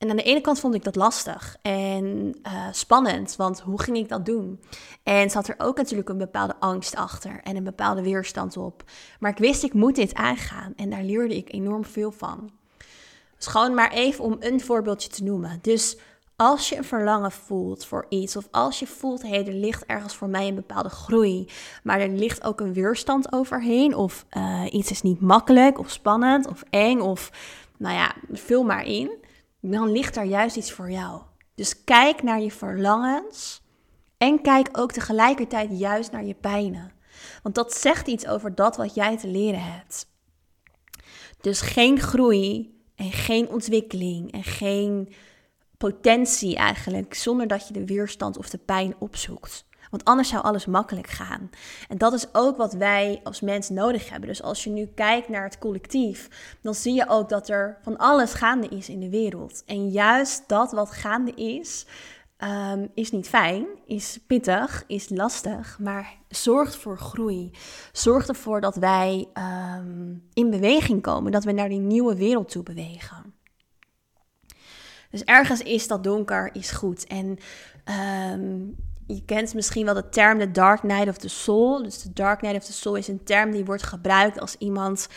En 0.00 0.10
aan 0.10 0.16
de 0.16 0.22
ene 0.22 0.40
kant 0.40 0.60
vond 0.60 0.74
ik 0.74 0.84
dat 0.84 0.96
lastig 0.96 1.56
en 1.62 2.36
uh, 2.46 2.66
spannend, 2.70 3.36
want 3.36 3.60
hoe 3.60 3.82
ging 3.82 3.96
ik 3.96 4.08
dat 4.08 4.26
doen? 4.26 4.60
En 5.02 5.30
zat 5.30 5.48
er 5.48 5.54
ook 5.58 5.76
natuurlijk 5.76 6.08
een 6.08 6.18
bepaalde 6.18 6.54
angst 6.58 6.96
achter 6.96 7.40
en 7.42 7.56
een 7.56 7.64
bepaalde 7.64 8.02
weerstand 8.02 8.56
op. 8.56 8.84
Maar 9.18 9.30
ik 9.30 9.38
wist, 9.38 9.62
ik 9.62 9.74
moet 9.74 9.94
dit 9.94 10.14
aangaan 10.14 10.72
en 10.76 10.90
daar 10.90 11.02
leerde 11.02 11.36
ik 11.36 11.52
enorm 11.52 11.84
veel 11.84 12.12
van. 12.12 12.50
Dus 13.36 13.46
gewoon 13.46 13.74
maar 13.74 13.92
even 13.92 14.24
om 14.24 14.36
een 14.38 14.60
voorbeeldje 14.60 15.08
te 15.08 15.24
noemen. 15.24 15.58
Dus 15.62 15.96
als 16.36 16.68
je 16.68 16.76
een 16.76 16.84
verlangen 16.84 17.32
voelt 17.32 17.84
voor 17.84 18.06
iets, 18.08 18.36
of 18.36 18.48
als 18.50 18.78
je 18.78 18.86
voelt, 18.86 19.22
hé, 19.22 19.42
er 19.42 19.52
ligt 19.52 19.86
ergens 19.86 20.14
voor 20.14 20.28
mij 20.28 20.48
een 20.48 20.54
bepaalde 20.54 20.88
groei, 20.88 21.48
maar 21.82 22.00
er 22.00 22.08
ligt 22.08 22.44
ook 22.44 22.60
een 22.60 22.72
weerstand 22.72 23.32
overheen, 23.32 23.94
of 23.96 24.26
uh, 24.36 24.62
iets 24.70 24.90
is 24.90 25.02
niet 25.02 25.20
makkelijk, 25.20 25.78
of 25.78 25.90
spannend, 25.90 26.48
of 26.48 26.62
eng, 26.70 27.00
of 27.00 27.30
nou 27.76 27.94
ja, 27.94 28.14
vul 28.32 28.62
maar 28.62 28.84
in 28.84 29.28
dan 29.60 29.92
ligt 29.92 30.14
daar 30.14 30.26
juist 30.26 30.56
iets 30.56 30.72
voor 30.72 30.90
jou. 30.90 31.22
Dus 31.54 31.84
kijk 31.84 32.22
naar 32.22 32.40
je 32.40 32.50
verlangens 32.50 33.62
en 34.16 34.42
kijk 34.42 34.68
ook 34.72 34.92
tegelijkertijd 34.92 35.78
juist 35.78 36.12
naar 36.12 36.24
je 36.24 36.34
pijnen. 36.34 36.92
Want 37.42 37.54
dat 37.54 37.72
zegt 37.72 38.06
iets 38.06 38.26
over 38.26 38.54
dat 38.54 38.76
wat 38.76 38.94
jij 38.94 39.16
te 39.16 39.28
leren 39.28 39.62
hebt. 39.62 40.06
Dus 41.40 41.60
geen 41.60 42.00
groei 42.00 42.78
en 42.94 43.12
geen 43.12 43.48
ontwikkeling 43.48 44.32
en 44.32 44.44
geen 44.44 45.12
potentie 45.76 46.56
eigenlijk, 46.56 47.14
zonder 47.14 47.46
dat 47.46 47.68
je 47.68 47.72
de 47.72 47.86
weerstand 47.86 48.38
of 48.38 48.50
de 48.50 48.58
pijn 48.58 48.94
opzoekt. 48.98 49.68
Want 49.90 50.04
anders 50.04 50.28
zou 50.28 50.42
alles 50.42 50.66
makkelijk 50.66 51.06
gaan. 51.06 51.50
En 51.88 51.98
dat 51.98 52.12
is 52.12 52.34
ook 52.34 52.56
wat 52.56 52.72
wij 52.72 53.20
als 53.24 53.40
mens 53.40 53.68
nodig 53.68 54.10
hebben. 54.10 54.28
Dus 54.28 54.42
als 54.42 54.64
je 54.64 54.70
nu 54.70 54.86
kijkt 54.86 55.28
naar 55.28 55.44
het 55.44 55.58
collectief, 55.58 56.28
dan 56.62 56.74
zie 56.74 56.94
je 56.94 57.08
ook 57.08 57.28
dat 57.28 57.48
er 57.48 57.78
van 57.82 57.96
alles 57.96 58.32
gaande 58.32 58.68
is 58.68 58.88
in 58.88 59.00
de 59.00 59.10
wereld. 59.10 59.62
En 59.66 59.88
juist 59.88 60.48
dat 60.48 60.72
wat 60.72 60.90
gaande 60.90 61.34
is, 61.34 61.86
ehm, 62.36 62.86
is 62.94 63.10
niet 63.10 63.28
fijn, 63.28 63.66
is 63.86 64.18
pittig, 64.26 64.84
is 64.86 65.08
lastig, 65.08 65.78
maar 65.78 66.16
zorgt 66.28 66.76
voor 66.76 66.98
groei. 66.98 67.50
Zorgt 67.92 68.28
ervoor 68.28 68.60
dat 68.60 68.76
wij 68.76 69.28
ehm, 69.32 70.14
in 70.32 70.50
beweging 70.50 71.02
komen, 71.02 71.32
dat 71.32 71.44
we 71.44 71.52
naar 71.52 71.68
die 71.68 71.80
nieuwe 71.80 72.16
wereld 72.16 72.48
toe 72.48 72.62
bewegen. 72.62 73.34
Dus 75.10 75.24
ergens 75.24 75.60
is 75.60 75.88
dat 75.88 76.04
donker, 76.04 76.54
is 76.54 76.70
goed. 76.70 77.06
En 77.06 77.38
ehm, 77.84 78.58
je 79.14 79.22
kent 79.24 79.54
misschien 79.54 79.84
wel 79.84 79.94
de 79.94 80.08
term 80.08 80.38
de 80.38 80.50
Dark 80.50 80.82
Night 80.82 81.08
of 81.08 81.16
the 81.16 81.28
Soul. 81.28 81.82
Dus 81.82 82.02
de 82.02 82.12
Dark 82.12 82.42
Night 82.42 82.56
of 82.56 82.64
the 82.64 82.72
Soul 82.72 82.94
is 82.94 83.08
een 83.08 83.24
term 83.24 83.50
die 83.50 83.64
wordt 83.64 83.82
gebruikt 83.82 84.40
als 84.40 84.56
iemand 84.58 85.08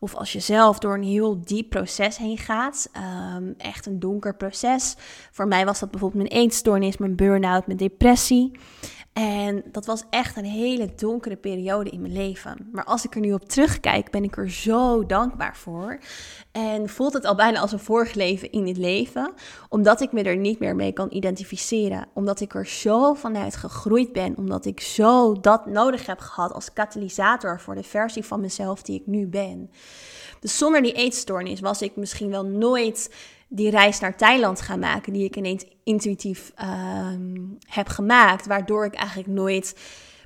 of 0.00 0.14
als 0.14 0.32
je 0.32 0.40
zelf 0.40 0.78
door 0.78 0.94
een 0.94 1.02
heel 1.02 1.40
diep 1.44 1.70
proces 1.70 2.16
heen 2.16 2.38
gaat. 2.38 2.88
Ehm, 2.92 3.52
echt 3.58 3.86
een 3.86 3.98
donker 3.98 4.36
proces. 4.36 4.94
Voor 5.30 5.48
mij 5.48 5.64
was 5.64 5.80
dat 5.80 5.90
bijvoorbeeld 5.90 6.28
mijn 6.28 6.42
eetstoornis, 6.42 6.96
mijn 6.96 7.16
burn-out, 7.16 7.66
mijn 7.66 7.78
depressie. 7.78 8.52
En 9.12 9.62
dat 9.72 9.86
was 9.86 10.04
echt 10.10 10.36
een 10.36 10.44
hele 10.44 10.94
donkere 10.96 11.36
periode 11.36 11.90
in 11.90 12.00
mijn 12.00 12.12
leven. 12.12 12.68
Maar 12.72 12.84
als 12.84 13.04
ik 13.04 13.14
er 13.14 13.20
nu 13.20 13.32
op 13.32 13.48
terugkijk, 13.48 14.10
ben 14.10 14.24
ik 14.24 14.36
er 14.36 14.50
zo 14.50 15.06
dankbaar 15.06 15.56
voor. 15.56 15.98
En 16.52 16.88
voelt 16.88 17.12
het 17.12 17.24
al 17.24 17.34
bijna 17.34 17.60
als 17.60 17.72
een 17.72 17.78
vorig 17.78 18.14
leven 18.14 18.50
in 18.50 18.64
dit 18.64 18.76
leven, 18.76 19.32
omdat 19.68 20.00
ik 20.00 20.12
me 20.12 20.22
er 20.22 20.36
niet 20.36 20.58
meer 20.58 20.76
mee 20.76 20.92
kan 20.92 21.08
identificeren. 21.10 22.08
Omdat 22.14 22.40
ik 22.40 22.54
er 22.54 22.66
zo 22.66 23.14
vanuit 23.14 23.56
gegroeid 23.56 24.12
ben, 24.12 24.36
omdat 24.36 24.64
ik 24.64 24.80
zo 24.80 25.40
dat 25.40 25.66
nodig 25.66 26.06
heb 26.06 26.18
gehad 26.18 26.52
als 26.52 26.72
katalysator 26.72 27.60
voor 27.60 27.74
de 27.74 27.82
versie 27.82 28.24
van 28.24 28.40
mezelf 28.40 28.82
die 28.82 29.00
ik 29.00 29.06
nu 29.06 29.26
ben. 29.26 29.70
Dus 30.40 30.58
zonder 30.58 30.82
die 30.82 30.92
eetstoornis 30.92 31.60
was 31.60 31.82
ik 31.82 31.96
misschien 31.96 32.30
wel 32.30 32.44
nooit 32.44 33.10
die 33.52 33.70
reis 33.70 34.00
naar 34.00 34.16
Thailand 34.16 34.60
gaan 34.60 34.78
maken, 34.78 35.12
die 35.12 35.24
ik 35.24 35.36
ineens 35.36 35.64
intuïtief 35.84 36.52
ehm, 36.54 37.36
heb 37.66 37.88
gemaakt, 37.88 38.46
waardoor 38.46 38.84
ik 38.84 38.94
eigenlijk 38.94 39.28
nooit 39.28 39.74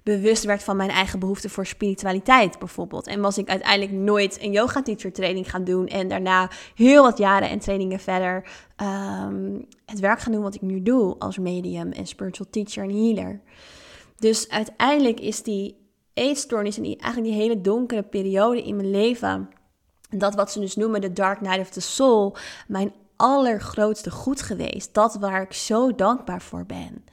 bewust 0.03 0.45
werd 0.45 0.63
van 0.63 0.77
mijn 0.77 0.91
eigen 0.91 1.19
behoefte 1.19 1.49
voor 1.49 1.67
spiritualiteit 1.67 2.59
bijvoorbeeld. 2.59 3.07
En 3.07 3.21
was 3.21 3.39
ik 3.39 3.49
uiteindelijk 3.49 3.93
nooit 3.93 4.43
een 4.43 4.53
yoga 4.53 4.83
teacher 4.83 5.13
training 5.13 5.51
gaan 5.51 5.65
doen 5.65 5.87
en 5.87 6.09
daarna 6.09 6.51
heel 6.75 7.03
wat 7.03 7.19
jaren 7.19 7.49
en 7.49 7.59
trainingen 7.59 8.01
verder 8.01 8.49
ehm, 8.77 9.61
het 9.87 10.01
werk 10.01 10.21
gaan 10.21 10.33
doen 10.33 10.43
wat 10.43 10.55
ik 10.55 10.63
nu 10.63 10.83
doe 10.83 11.19
als 11.19 11.39
medium 11.39 11.93
en 11.93 12.07
spiritual 12.07 12.51
teacher 12.51 12.83
en 12.83 12.91
healer. 12.91 13.41
Dus 14.19 14.49
uiteindelijk 14.49 15.21
is 15.21 15.43
die 15.43 15.77
eetstoornis 16.15 16.77
en 16.77 16.83
die, 16.83 16.97
eigenlijk 16.97 17.33
die 17.33 17.43
hele 17.43 17.61
donkere 17.61 18.03
periode 18.03 18.63
in 18.63 18.77
mijn 18.77 18.91
leven, 18.91 19.49
dat 20.11 20.35
wat 20.35 20.51
ze 20.51 20.61
dus 20.61 20.77
noemen 20.77 21.01
de 21.01 21.13
dark 21.13 21.41
night 21.41 21.61
of 21.61 21.71
the 21.71 21.81
soul, 21.81 22.37
mijn 22.67 22.93
allergrootste 23.17 24.11
goed 24.11 24.43
geweest. 24.43 24.95
Dat 24.95 25.15
waar 25.15 25.43
ik 25.43 25.53
zo 25.53 25.95
dankbaar 25.95 26.43
voor 26.43 26.67
ben. 26.67 27.05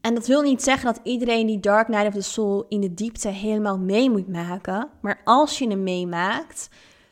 En 0.00 0.14
dat 0.14 0.26
wil 0.26 0.42
niet 0.42 0.62
zeggen 0.62 0.86
dat 0.86 1.00
iedereen 1.02 1.46
die 1.46 1.60
Dark 1.60 1.88
Night 1.88 2.06
of 2.06 2.14
the 2.14 2.20
Soul 2.20 2.66
in 2.68 2.80
de 2.80 2.94
diepte 2.94 3.28
helemaal 3.28 3.78
mee 3.78 4.10
moet 4.10 4.28
maken. 4.28 4.88
Maar 5.00 5.20
als 5.24 5.58
je 5.58 5.68
hem 5.68 5.82
meemaakt, 5.82 6.68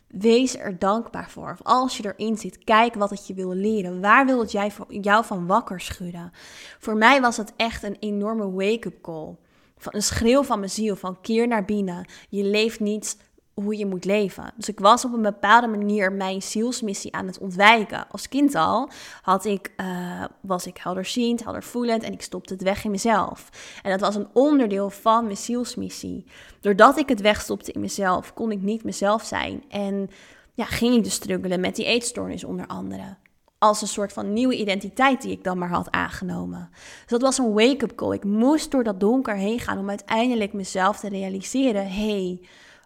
wees 0.08 0.56
er 0.56 0.78
dankbaar 0.78 1.30
voor. 1.30 1.50
Of 1.50 1.62
als 1.62 1.96
je 1.96 2.14
erin 2.14 2.36
zit, 2.36 2.64
kijk 2.64 2.94
wat 2.94 3.10
het 3.10 3.26
je 3.26 3.34
wil 3.34 3.54
leren. 3.54 4.00
Waar 4.00 4.26
wil 4.26 4.40
het 4.40 4.52
jij, 4.52 4.72
jou 4.88 5.24
van 5.24 5.46
wakker 5.46 5.80
schudden? 5.80 6.30
Voor 6.78 6.96
mij 6.96 7.20
was 7.20 7.36
het 7.36 7.52
echt 7.56 7.82
een 7.82 7.96
enorme 8.00 8.50
wake-up 8.50 9.02
call. 9.02 9.36
Van 9.76 9.94
een 9.94 10.02
schreeuw 10.02 10.42
van 10.42 10.58
mijn 10.58 10.70
ziel, 10.70 10.96
van 10.96 11.20
keer 11.20 11.48
naar 11.48 11.64
binnen. 11.64 12.06
Je 12.28 12.44
leeft 12.44 12.80
niet 12.80 13.16
hoe 13.54 13.76
je 13.76 13.86
moet 13.86 14.04
leven. 14.04 14.52
Dus 14.56 14.68
ik 14.68 14.80
was 14.80 15.04
op 15.04 15.12
een 15.12 15.22
bepaalde 15.22 15.66
manier 15.66 16.12
mijn 16.12 16.42
zielsmissie 16.42 17.14
aan 17.14 17.26
het 17.26 17.38
ontwijken. 17.38 18.08
Als 18.10 18.28
kind 18.28 18.54
al 18.54 18.90
had 19.22 19.44
ik, 19.44 19.72
uh, 19.76 20.24
was 20.40 20.66
ik 20.66 20.76
helderziend, 20.76 21.44
heldervoelend 21.44 22.02
en 22.02 22.12
ik 22.12 22.22
stopte 22.22 22.52
het 22.52 22.62
weg 22.62 22.84
in 22.84 22.90
mezelf. 22.90 23.48
En 23.82 23.90
dat 23.90 24.00
was 24.00 24.14
een 24.14 24.28
onderdeel 24.32 24.90
van 24.90 25.24
mijn 25.24 25.36
zielsmissie. 25.36 26.24
Doordat 26.60 26.98
ik 26.98 27.08
het 27.08 27.20
wegstopte 27.20 27.72
in 27.72 27.80
mezelf, 27.80 28.34
kon 28.34 28.52
ik 28.52 28.62
niet 28.62 28.84
mezelf 28.84 29.24
zijn. 29.24 29.64
En 29.68 30.10
ja, 30.54 30.64
ging 30.64 30.94
ik 30.94 31.04
dus 31.04 31.14
struggelen 31.14 31.60
met 31.60 31.76
die 31.76 31.84
eetstoornis 31.84 32.44
onder 32.44 32.66
andere. 32.66 33.16
Als 33.58 33.82
een 33.82 33.88
soort 33.88 34.12
van 34.12 34.32
nieuwe 34.32 34.56
identiteit 34.56 35.22
die 35.22 35.30
ik 35.30 35.44
dan 35.44 35.58
maar 35.58 35.68
had 35.68 35.90
aangenomen. 35.90 36.68
Dus 36.72 37.10
dat 37.10 37.22
was 37.22 37.38
een 37.38 37.52
wake-up 37.52 37.94
call. 37.94 38.14
Ik 38.14 38.24
moest 38.24 38.70
door 38.70 38.84
dat 38.84 39.00
donker 39.00 39.36
heen 39.36 39.60
gaan 39.60 39.78
om 39.78 39.88
uiteindelijk 39.88 40.52
mezelf 40.52 40.98
te 40.98 41.08
realiseren: 41.08 41.90
hey, 41.90 42.40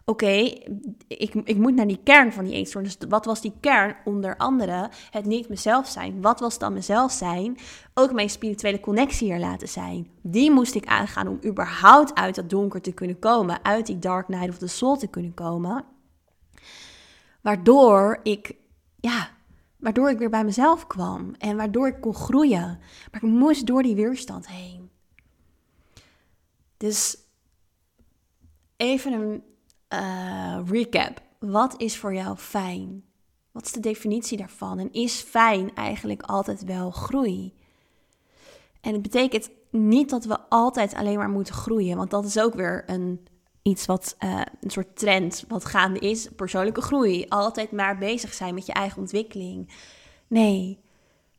oké, 0.09 0.53
ik, 1.07 1.33
ik 1.33 1.57
moet 1.57 1.75
naar 1.75 1.87
die 1.87 1.99
kern 2.03 2.33
van 2.33 2.43
die 2.43 2.53
eetstoornis. 2.53 2.97
Dus 2.97 3.09
wat 3.09 3.25
was 3.25 3.41
die 3.41 3.53
kern? 3.59 3.95
Onder 4.05 4.37
andere 4.37 4.89
het 5.09 5.25
niet 5.25 5.49
mezelf 5.49 5.87
zijn. 5.87 6.21
Wat 6.21 6.39
was 6.39 6.59
dan 6.59 6.73
mezelf 6.73 7.11
zijn? 7.11 7.57
Ook 7.93 8.13
mijn 8.13 8.29
spirituele 8.29 8.79
connectie 8.79 9.31
hier 9.31 9.39
laten 9.39 9.67
zijn. 9.67 10.07
Die 10.21 10.51
moest 10.51 10.75
ik 10.75 10.85
aangaan 10.85 11.27
om 11.27 11.39
überhaupt 11.45 12.15
uit 12.15 12.35
dat 12.35 12.49
donker 12.49 12.81
te 12.81 12.91
kunnen 12.91 13.19
komen. 13.19 13.65
Uit 13.65 13.85
die 13.85 13.99
dark 13.99 14.27
night 14.27 14.49
of 14.49 14.57
the 14.57 14.67
soul 14.67 14.97
te 14.97 15.07
kunnen 15.07 15.33
komen. 15.33 15.85
Waardoor 17.41 18.19
ik, 18.23 18.55
ja, 18.99 19.29
waardoor 19.77 20.09
ik 20.09 20.17
weer 20.17 20.29
bij 20.29 20.45
mezelf 20.45 20.87
kwam. 20.87 21.35
En 21.37 21.57
waardoor 21.57 21.87
ik 21.87 22.01
kon 22.01 22.15
groeien. 22.15 22.79
Maar 23.11 23.23
ik 23.23 23.29
moest 23.29 23.67
door 23.67 23.83
die 23.83 23.95
weerstand 23.95 24.47
heen. 24.47 24.89
Dus 26.77 27.17
even 28.77 29.13
een 29.13 29.43
uh, 29.93 30.59
recap. 30.65 31.21
Wat 31.39 31.81
is 31.81 31.97
voor 31.97 32.13
jou 32.13 32.37
fijn? 32.37 33.03
Wat 33.51 33.65
is 33.65 33.71
de 33.71 33.79
definitie 33.79 34.37
daarvan? 34.37 34.79
En 34.79 34.91
is 34.91 35.21
fijn 35.21 35.75
eigenlijk 35.75 36.21
altijd 36.21 36.63
wel 36.63 36.91
groei? 36.91 37.53
En 38.81 38.93
het 38.93 39.01
betekent 39.01 39.49
niet 39.69 40.09
dat 40.09 40.25
we 40.25 40.39
altijd 40.49 40.93
alleen 40.93 41.17
maar 41.17 41.29
moeten 41.29 41.53
groeien, 41.53 41.97
want 41.97 42.09
dat 42.09 42.25
is 42.25 42.39
ook 42.39 42.53
weer 42.53 42.83
een, 42.85 43.27
iets 43.61 43.85
wat 43.85 44.15
uh, 44.19 44.41
een 44.61 44.69
soort 44.69 44.95
trend 44.95 45.45
wat 45.47 45.65
gaande 45.65 45.99
is: 45.99 46.27
persoonlijke 46.35 46.81
groei. 46.81 47.25
Altijd 47.27 47.71
maar 47.71 47.97
bezig 47.97 48.33
zijn 48.33 48.53
met 48.53 48.65
je 48.65 48.73
eigen 48.73 49.01
ontwikkeling. 49.01 49.71
Nee, 50.27 50.79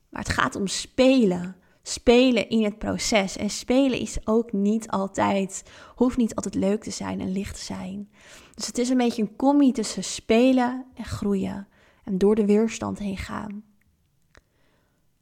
maar 0.09 0.23
het 0.23 0.33
gaat 0.33 0.57
om 0.57 0.67
spelen 0.67 1.57
spelen 1.89 2.49
in 2.49 2.65
het 2.65 2.79
proces. 2.79 3.37
En 3.37 3.51
spelen 3.51 3.99
is 3.99 4.19
ook 4.27 4.53
niet 4.53 4.89
altijd, 4.89 5.63
hoeft 5.95 6.17
niet 6.17 6.35
altijd 6.35 6.55
leuk 6.55 6.83
te 6.83 6.91
zijn 6.91 7.21
en 7.21 7.33
licht 7.33 7.55
te 7.55 7.65
zijn. 7.65 8.11
Dus 8.55 8.67
het 8.67 8.79
is 8.79 8.89
een 8.89 8.97
beetje 8.97 9.23
een 9.23 9.37
combi 9.37 9.73
tussen 9.73 10.05
spelen 10.05 10.85
en 10.95 11.05
groeien. 11.05 11.69
En 12.05 12.19
door 12.19 12.35
de 12.35 12.47
weerstand 12.47 12.99
heen 12.99 13.17
gaan. 13.17 13.65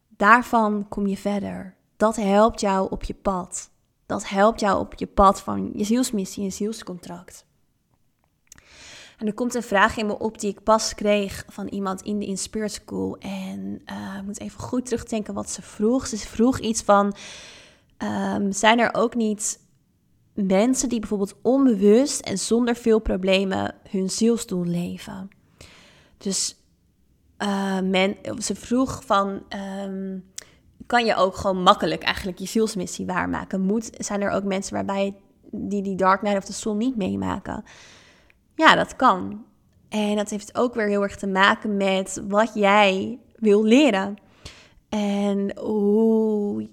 Daarvan 0.09 0.89
kom 0.89 1.07
je 1.07 1.17
verder. 1.17 1.77
Dat 1.97 2.17
helpt 2.17 2.61
jou 2.61 2.91
op 2.91 3.03
je 3.03 3.15
pad. 3.15 3.71
Dat 4.07 4.29
helpt 4.29 4.61
jou 4.61 4.81
op 4.81 4.95
je 4.95 5.07
pad 5.07 5.41
van 5.41 5.71
je 5.75 5.85
zielsmissie 5.85 6.45
en 6.45 6.53
zielscontract. 6.53 7.47
En 9.17 9.27
er 9.27 9.35
komt 9.35 9.55
een 9.55 9.63
vraag 9.63 9.97
in 9.97 10.07
me 10.07 10.19
op 10.19 10.41
die 10.41 10.51
ik 10.51 10.63
pas 10.63 10.95
kreeg 10.95 11.45
van 11.49 11.67
iemand 11.67 12.03
in 12.03 12.19
de 12.19 12.27
Inspirit 12.27 12.73
School. 12.73 13.17
En 13.19 13.83
uh, 13.87 14.17
ik 14.19 14.25
moet 14.25 14.41
even 14.41 14.61
goed 14.61 14.87
terugdenken 14.87 15.35
wat 15.35 15.51
ze 15.51 15.63
vroeg. 15.63 16.07
Ze 16.07 16.17
vroeg 16.17 16.59
iets 16.59 16.83
van, 16.83 17.15
um, 17.99 18.53
zijn 18.53 18.79
er 18.79 18.95
ook 18.95 19.15
niet 19.15 19.61
mensen 20.35 20.89
die 20.89 21.01
bijvoorbeeld 21.01 21.35
onbewust 21.43 22.21
en 22.21 22.39
zonder 22.39 22.75
veel 22.77 22.99
problemen 22.99 23.75
hun 23.91 24.11
zielsdoel 24.11 24.65
leven? 24.65 25.29
Dus 26.19 26.57
uh, 27.39 27.81
men, 27.81 28.17
ze 28.39 28.55
vroeg 28.55 29.05
van, 29.05 29.43
um, 29.85 30.25
kan 30.87 31.05
je 31.05 31.15
ook 31.15 31.37
gewoon 31.37 31.63
makkelijk 31.63 32.03
eigenlijk 32.03 32.39
je 32.39 32.47
zielsmissie 32.47 33.07
waarmaken? 33.07 33.61
Moet, 33.61 33.91
zijn 33.99 34.23
er 34.23 34.31
ook 34.31 34.45
mensen 34.45 34.75
waarbij 34.75 35.15
die 35.51 35.83
die 35.83 35.97
Dark 35.97 36.23
Night 36.23 36.39
of 36.39 36.45
the 36.45 36.53
Soul 36.53 36.77
niet 36.77 36.97
meemaken? 36.97 37.65
Ja, 38.57 38.75
dat 38.75 38.97
kan. 38.97 39.45
En 39.89 40.17
dat 40.17 40.31
heeft 40.31 40.59
ook 40.59 40.75
weer 40.75 40.89
heel 40.89 41.03
erg 41.03 41.17
te 41.17 41.27
maken 41.27 41.77
met 41.77 42.23
wat 42.29 42.51
jij 42.55 43.19
wil 43.37 43.65
leren. 43.65 44.17
En 44.89 45.59
hoe 45.59 46.69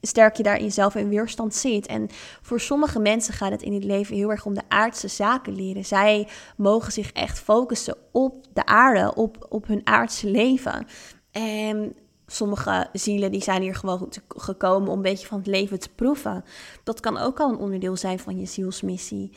sterk 0.00 0.36
je 0.36 0.42
daar 0.42 0.56
in 0.56 0.64
jezelf 0.64 0.94
in 0.94 1.08
weerstand 1.08 1.54
ziet. 1.54 1.86
En 1.86 2.06
voor 2.42 2.60
sommige 2.60 2.98
mensen 2.98 3.34
gaat 3.34 3.50
het 3.50 3.62
in 3.62 3.72
het 3.72 3.84
leven 3.84 4.16
heel 4.16 4.30
erg 4.30 4.46
om 4.46 4.54
de 4.54 4.62
aardse 4.68 5.08
zaken 5.08 5.54
leren. 5.54 5.84
Zij 5.84 6.28
mogen 6.56 6.92
zich 6.92 7.12
echt 7.12 7.38
focussen 7.38 7.96
op 8.12 8.46
de 8.52 8.66
aarde, 8.66 9.14
op, 9.14 9.46
op 9.48 9.66
hun 9.66 9.80
aardse 9.84 10.30
leven. 10.30 10.86
En 11.30 11.96
sommige 12.26 12.88
zielen 12.92 13.30
die 13.30 13.42
zijn 13.42 13.62
hier 13.62 13.74
gewoon 13.74 14.12
gekomen 14.28 14.88
om 14.88 14.96
een 14.96 15.02
beetje 15.02 15.26
van 15.26 15.38
het 15.38 15.46
leven 15.46 15.78
te 15.78 15.94
proeven. 15.94 16.44
Dat 16.84 17.00
kan 17.00 17.18
ook 17.18 17.40
al 17.40 17.50
een 17.50 17.58
onderdeel 17.58 17.96
zijn 17.96 18.18
van 18.18 18.38
je 18.38 18.46
zielsmissie. 18.46 19.30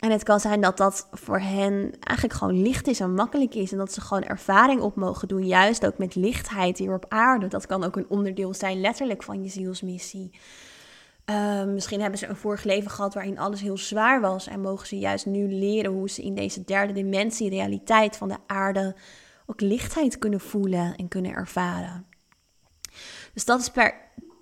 En 0.00 0.10
het 0.10 0.22
kan 0.22 0.40
zijn 0.40 0.60
dat 0.60 0.76
dat 0.76 1.08
voor 1.12 1.40
hen 1.40 1.92
eigenlijk 2.00 2.38
gewoon 2.38 2.62
licht 2.62 2.86
is 2.86 3.00
en 3.00 3.14
makkelijk 3.14 3.54
is. 3.54 3.72
En 3.72 3.78
dat 3.78 3.92
ze 3.92 4.00
gewoon 4.00 4.22
ervaring 4.22 4.80
op 4.80 4.96
mogen 4.96 5.28
doen. 5.28 5.46
Juist 5.46 5.86
ook 5.86 5.98
met 5.98 6.14
lichtheid 6.14 6.78
hier 6.78 6.94
op 6.94 7.06
aarde. 7.08 7.46
Dat 7.46 7.66
kan 7.66 7.84
ook 7.84 7.96
een 7.96 8.08
onderdeel 8.08 8.54
zijn, 8.54 8.80
letterlijk, 8.80 9.22
van 9.22 9.42
je 9.42 9.48
zielsmissie. 9.48 10.30
Ehm, 11.24 11.72
misschien 11.74 12.00
hebben 12.00 12.18
ze 12.18 12.26
een 12.26 12.36
vorig 12.36 12.62
leven 12.64 12.90
gehad 12.90 13.14
waarin 13.14 13.38
alles 13.38 13.60
heel 13.60 13.76
zwaar 13.78 14.20
was. 14.20 14.46
En 14.46 14.60
mogen 14.60 14.86
ze 14.86 14.98
juist 14.98 15.26
nu 15.26 15.52
leren 15.52 15.92
hoe 15.92 16.10
ze 16.10 16.22
in 16.22 16.34
deze 16.34 16.64
derde 16.64 16.92
dimensie, 16.92 17.50
realiteit 17.50 18.16
van 18.16 18.28
de 18.28 18.38
aarde, 18.46 18.96
ook 19.46 19.60
lichtheid 19.60 20.18
kunnen 20.18 20.40
voelen 20.40 20.94
en 20.96 21.08
kunnen 21.08 21.32
ervaren. 21.32 22.06
Dus 23.34 23.44
dat 23.44 23.60
is 23.60 23.68
per, 23.68 23.94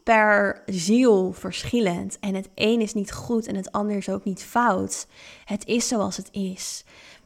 per 0.09 0.63
ziel 0.67 1.33
verschillend. 1.33 2.19
En 2.19 2.35
het 2.35 2.49
een 2.55 2.81
is 2.81 2.95
niet 2.95 3.13
goed 3.13 3.47
en 3.47 3.55
het 3.55 3.73
ander 3.73 3.97
is 3.97 4.09
ook 4.09 4.25
niet 4.25 4.43
fout. 4.43 5.07
Het 5.45 5.67
is 5.67 5.89
zoals 5.89 6.17
het 6.17 6.29
is. 6.33 6.85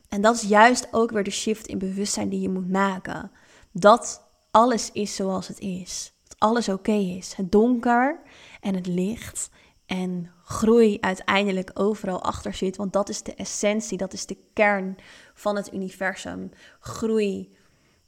En 0.08 0.20
dat 0.20 0.34
is 0.34 0.42
juist 0.42 0.88
ook 0.90 1.10
weer 1.10 1.22
de 1.22 1.30
shift 1.30 1.66
in 1.66 1.78
bewustzijn 1.78 2.28
die 2.28 2.40
je 2.40 2.48
moet 2.48 2.70
maken. 2.70 3.30
Dat 3.72 4.28
alles 4.50 4.90
is 4.92 5.14
zoals 5.14 5.48
het 5.48 5.58
is. 5.58 6.12
Dat 6.28 6.38
alles 6.38 6.68
oké 6.68 6.92
is. 6.92 7.32
Het 7.34 7.52
donker 7.52 8.20
en 8.60 8.74
het 8.74 8.86
licht 8.86 9.50
en 9.86 10.30
groei 10.44 10.98
uiteindelijk 11.00 11.70
overal 11.74 12.22
achter 12.22 12.54
zit. 12.54 12.76
Want 12.76 12.92
dat 12.92 13.08
is 13.08 13.22
de 13.22 13.34
essentie, 13.34 13.98
dat 13.98 14.12
is 14.12 14.26
de 14.26 14.36
kern 14.52 14.96
van 15.34 15.56
het 15.56 15.72
universum. 15.72 16.50
Groei, 16.80 17.56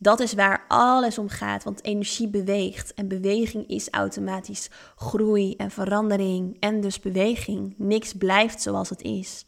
dat 0.05 0.21
is 0.21 0.35
waar 0.35 0.65
alles 0.69 1.19
om 1.19 1.29
gaat, 1.29 1.65
want 1.65 1.85
energie 1.85 2.29
beweegt 2.29 2.95
en 2.95 3.09
beweging 3.09 3.69
is 3.69 3.91
automatisch 3.91 4.71
groei 4.97 5.57
en 5.57 5.71
verandering 5.71 6.57
en 6.61 6.81
dus 6.81 7.01
beweging. 7.01 7.75
Niks 7.79 8.13
blijft 8.13 8.63
zoals 8.63 8.89
het 8.89 9.03
is. 9.03 9.47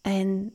En 0.00 0.54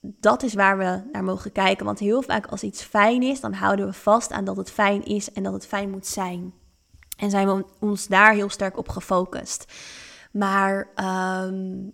dat 0.00 0.42
is 0.42 0.54
waar 0.54 0.78
we 0.78 1.02
naar 1.12 1.24
mogen 1.24 1.52
kijken, 1.52 1.86
want 1.86 1.98
heel 1.98 2.22
vaak 2.22 2.46
als 2.46 2.62
iets 2.62 2.82
fijn 2.82 3.22
is, 3.22 3.40
dan 3.40 3.52
houden 3.52 3.86
we 3.86 3.92
vast 3.92 4.32
aan 4.32 4.44
dat 4.44 4.56
het 4.56 4.70
fijn 4.70 5.04
is 5.04 5.32
en 5.32 5.42
dat 5.42 5.52
het 5.52 5.66
fijn 5.66 5.90
moet 5.90 6.06
zijn. 6.06 6.52
En 7.16 7.30
zijn 7.30 7.46
we 7.46 7.64
ons 7.80 8.06
daar 8.06 8.32
heel 8.32 8.50
sterk 8.50 8.76
op 8.76 8.88
gefocust. 8.88 9.72
Maar 10.32 10.90
ehm, 10.94 11.88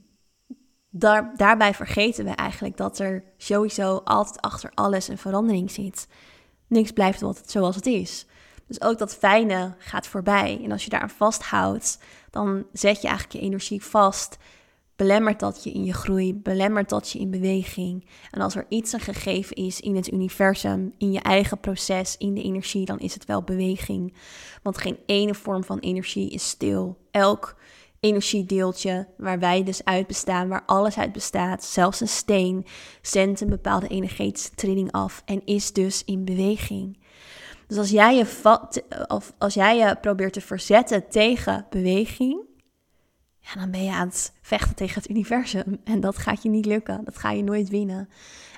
daar, 0.90 1.32
daarbij 1.36 1.74
vergeten 1.74 2.24
we 2.24 2.30
eigenlijk 2.30 2.76
dat 2.76 2.98
er 2.98 3.24
sowieso 3.36 3.96
altijd 4.04 4.40
achter 4.40 4.70
alles 4.74 5.08
een 5.08 5.18
verandering 5.18 5.70
zit. 5.70 6.06
Niks 6.66 6.90
blijft 6.90 7.22
altijd 7.22 7.50
zoals 7.50 7.76
het 7.76 7.86
is. 7.86 8.26
Dus 8.66 8.80
ook 8.80 8.98
dat 8.98 9.14
fijne 9.14 9.74
gaat 9.78 10.06
voorbij. 10.06 10.60
En 10.64 10.72
als 10.72 10.84
je 10.84 10.90
daaraan 10.90 11.10
vasthoudt, 11.10 11.98
dan 12.30 12.66
zet 12.72 13.00
je 13.02 13.08
eigenlijk 13.08 13.38
je 13.38 13.44
energie 13.46 13.82
vast. 13.82 14.36
Belemmert 14.96 15.40
dat 15.40 15.64
je 15.64 15.72
in 15.72 15.84
je 15.84 15.92
groei, 15.92 16.34
belemmert 16.34 16.88
dat 16.88 17.10
je 17.10 17.18
in 17.18 17.30
beweging. 17.30 18.06
En 18.30 18.40
als 18.40 18.54
er 18.54 18.66
iets 18.68 18.92
een 18.92 19.00
gegeven 19.00 19.56
is 19.56 19.80
in 19.80 19.96
het 19.96 20.12
universum, 20.12 20.94
in 20.98 21.12
je 21.12 21.20
eigen 21.20 21.60
proces, 21.60 22.16
in 22.16 22.34
de 22.34 22.42
energie, 22.42 22.84
dan 22.84 22.98
is 22.98 23.14
het 23.14 23.24
wel 23.24 23.42
beweging. 23.42 24.14
Want 24.62 24.78
geen 24.78 24.98
ene 25.06 25.34
vorm 25.34 25.64
van 25.64 25.78
energie 25.78 26.30
is 26.30 26.48
stil. 26.48 26.98
Elk 27.10 27.56
energiedeeltje 28.04 29.06
waar 29.16 29.38
wij 29.38 29.62
dus 29.62 29.84
uit 29.84 30.06
bestaan, 30.06 30.48
waar 30.48 30.62
alles 30.66 30.98
uit 30.98 31.12
bestaat, 31.12 31.64
zelfs 31.64 32.00
een 32.00 32.08
steen, 32.08 32.66
zendt 33.02 33.40
een 33.40 33.48
bepaalde 33.48 33.88
energetische 33.88 34.50
trilling 34.54 34.92
af 34.92 35.22
en 35.24 35.44
is 35.44 35.72
dus 35.72 36.04
in 36.04 36.24
beweging. 36.24 36.98
Dus 37.66 37.78
als 37.78 37.90
jij 37.90 38.16
je, 38.16 38.24
of 39.08 39.32
als 39.38 39.54
jij 39.54 39.76
je 39.76 39.96
probeert 40.00 40.32
te 40.32 40.40
verzetten 40.40 41.08
tegen 41.08 41.66
beweging, 41.70 42.40
ja, 43.38 43.60
dan 43.60 43.70
ben 43.70 43.84
je 43.84 43.92
aan 43.92 44.08
het 44.08 44.32
vechten 44.42 44.74
tegen 44.74 45.02
het 45.02 45.10
universum. 45.10 45.80
En 45.84 46.00
dat 46.00 46.18
gaat 46.18 46.42
je 46.42 46.48
niet 46.48 46.66
lukken. 46.66 47.04
Dat 47.04 47.18
ga 47.18 47.30
je 47.30 47.42
nooit 47.42 47.68
winnen. 47.68 48.08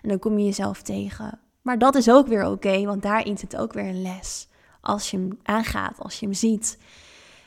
En 0.03 0.09
dan 0.09 0.19
kom 0.19 0.39
je 0.39 0.45
jezelf 0.45 0.83
tegen. 0.83 1.41
Maar 1.63 1.79
dat 1.79 1.95
is 1.95 2.11
ook 2.11 2.27
weer 2.27 2.47
oké, 2.47 2.85
want 2.85 3.03
daarin 3.03 3.39
zit 3.39 3.57
ook 3.57 3.73
weer 3.73 3.85
een 3.85 4.03
les. 4.03 4.49
Als 4.81 5.11
je 5.11 5.17
hem 5.17 5.39
aangaat, 5.43 5.99
als 5.99 6.21
je 6.21 6.27
hem 6.27 6.35
ziet. 6.35 6.79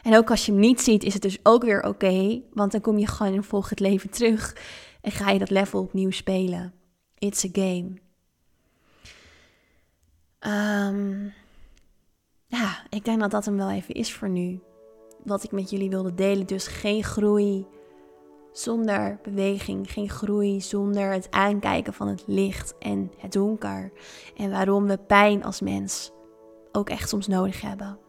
En 0.04 0.16
ook 0.18 0.30
als 0.30 0.46
je 0.46 0.52
hem 0.52 0.62
niet 0.62 0.82
ziet, 0.82 1.04
is 1.04 1.14
het 1.14 1.22
dus 1.22 1.40
ook 1.44 1.64
weer 1.64 1.84
oké. 1.84 2.42
want 2.54 2.72
dan 2.72 2.82
kom 2.82 2.98
je 2.98 3.08
gewoon 3.08 3.34
in 3.34 3.44
volgend 3.44 3.80
leven 3.80 4.10
terug. 4.10 4.56
En 5.02 5.12
ga 5.12 5.30
je 5.30 5.40
dat 5.40 5.50
level 5.50 5.82
opnieuw 5.82 6.12
spelen. 6.12 6.74
It's 7.18 7.46
a 7.46 7.50
game. 7.52 7.94
Ehm, 10.40 11.24
ja, 12.46 12.84
ik 12.90 13.06
denk 13.06 13.20
dat 13.20 13.32
dat 13.32 13.46
hem 13.46 13.58
wel 13.58 13.72
even 13.72 13.94
is 13.94 14.14
voor 14.14 14.30
nu. 14.30 14.60
Wat 15.24 15.44
ik 15.44 15.52
met 15.52 15.70
jullie 15.70 15.90
wilde 15.90 16.14
delen. 16.14 16.48
Dus 16.48 16.68
geen 16.68 17.04
groei 17.04 17.68
zonder 18.52 19.20
beweging. 19.24 19.92
Geen 19.92 20.10
groei 20.10 20.62
zonder 20.62 21.12
het 21.12 21.32
aankijken 21.32 21.94
van 21.94 22.08
het 22.08 22.24
licht 22.28 22.78
en 22.80 23.12
het 23.18 23.32
donker. 23.32 23.92
En 24.36 24.52
waarom 24.52 24.88
we 24.88 24.98
pijn 24.98 25.44
als 25.44 25.62
mens 25.62 26.12
ook 26.72 26.90
echt 26.90 27.10
soms 27.10 27.28
nodig 27.28 27.62
hebben. 27.62 28.00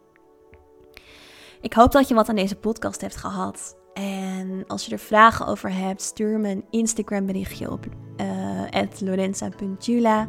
Ik 1.61 1.73
hoop 1.73 1.91
dat 1.91 2.07
je 2.07 2.13
wat 2.13 2.29
aan 2.29 2.35
deze 2.35 2.55
podcast 2.55 3.01
hebt 3.01 3.15
gehad. 3.15 3.75
En 3.93 4.63
als 4.67 4.85
je 4.85 4.91
er 4.91 4.99
vragen 4.99 5.47
over 5.47 5.73
hebt, 5.73 6.01
stuur 6.01 6.39
me 6.39 6.49
een 6.49 6.65
Instagram 6.69 7.25
berichtje 7.25 7.71
op 7.71 7.85
uh, 8.17 8.81
lorenza.jula. 8.99 10.27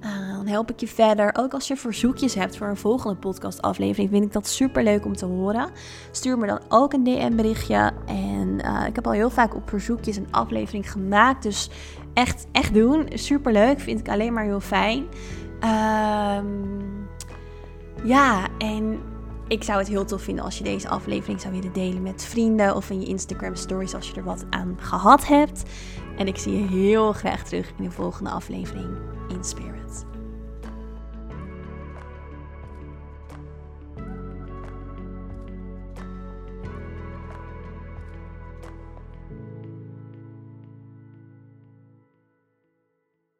Uh, 0.00 0.36
dan 0.36 0.46
help 0.46 0.70
ik 0.70 0.80
je 0.80 0.86
verder. 0.86 1.34
Ook 1.38 1.54
als 1.54 1.68
je 1.68 1.76
verzoekjes 1.76 2.34
hebt 2.34 2.56
voor 2.56 2.66
een 2.66 2.76
volgende 2.76 3.16
podcastaflevering, 3.16 4.10
vind 4.10 4.24
ik 4.24 4.32
dat 4.32 4.46
super 4.46 4.82
leuk 4.82 5.04
om 5.04 5.16
te 5.16 5.26
horen. 5.26 5.70
Stuur 6.10 6.38
me 6.38 6.46
dan 6.46 6.60
ook 6.68 6.92
een 6.92 7.04
DM 7.04 7.36
berichtje. 7.36 7.92
En 8.06 8.58
uh, 8.64 8.86
ik 8.86 8.94
heb 8.94 9.06
al 9.06 9.12
heel 9.12 9.30
vaak 9.30 9.54
op 9.54 9.68
verzoekjes 9.68 10.16
een 10.16 10.28
aflevering 10.30 10.92
gemaakt. 10.92 11.42
Dus 11.42 11.70
echt, 12.14 12.46
echt 12.52 12.74
doen. 12.74 13.08
Super 13.14 13.52
leuk. 13.52 13.80
Vind 13.80 14.00
ik 14.00 14.08
alleen 14.08 14.32
maar 14.32 14.44
heel 14.44 14.60
fijn. 14.60 15.06
Um, 15.64 17.08
ja, 18.04 18.48
en 18.58 19.00
ik 19.48 19.62
zou 19.62 19.78
het 19.78 19.88
heel 19.88 20.04
tof 20.04 20.22
vinden 20.22 20.44
als 20.44 20.58
je 20.58 20.64
deze 20.64 20.88
aflevering 20.88 21.40
zou 21.40 21.54
willen 21.54 21.72
delen 21.72 22.02
met 22.02 22.24
vrienden 22.24 22.76
of 22.76 22.90
in 22.90 23.00
je 23.00 23.06
Instagram 23.06 23.54
stories 23.54 23.94
als 23.94 24.08
je 24.08 24.14
er 24.14 24.24
wat 24.24 24.44
aan 24.50 24.76
gehad 24.80 25.26
hebt. 25.26 25.62
En 26.16 26.26
ik 26.26 26.36
zie 26.36 26.52
je 26.52 26.68
heel 26.68 27.12
graag 27.12 27.44
terug 27.44 27.72
in 27.78 27.84
de 27.84 27.90
volgende 27.90 28.30
aflevering 28.30 28.96
in 29.28 29.44
Spirit. 29.44 30.13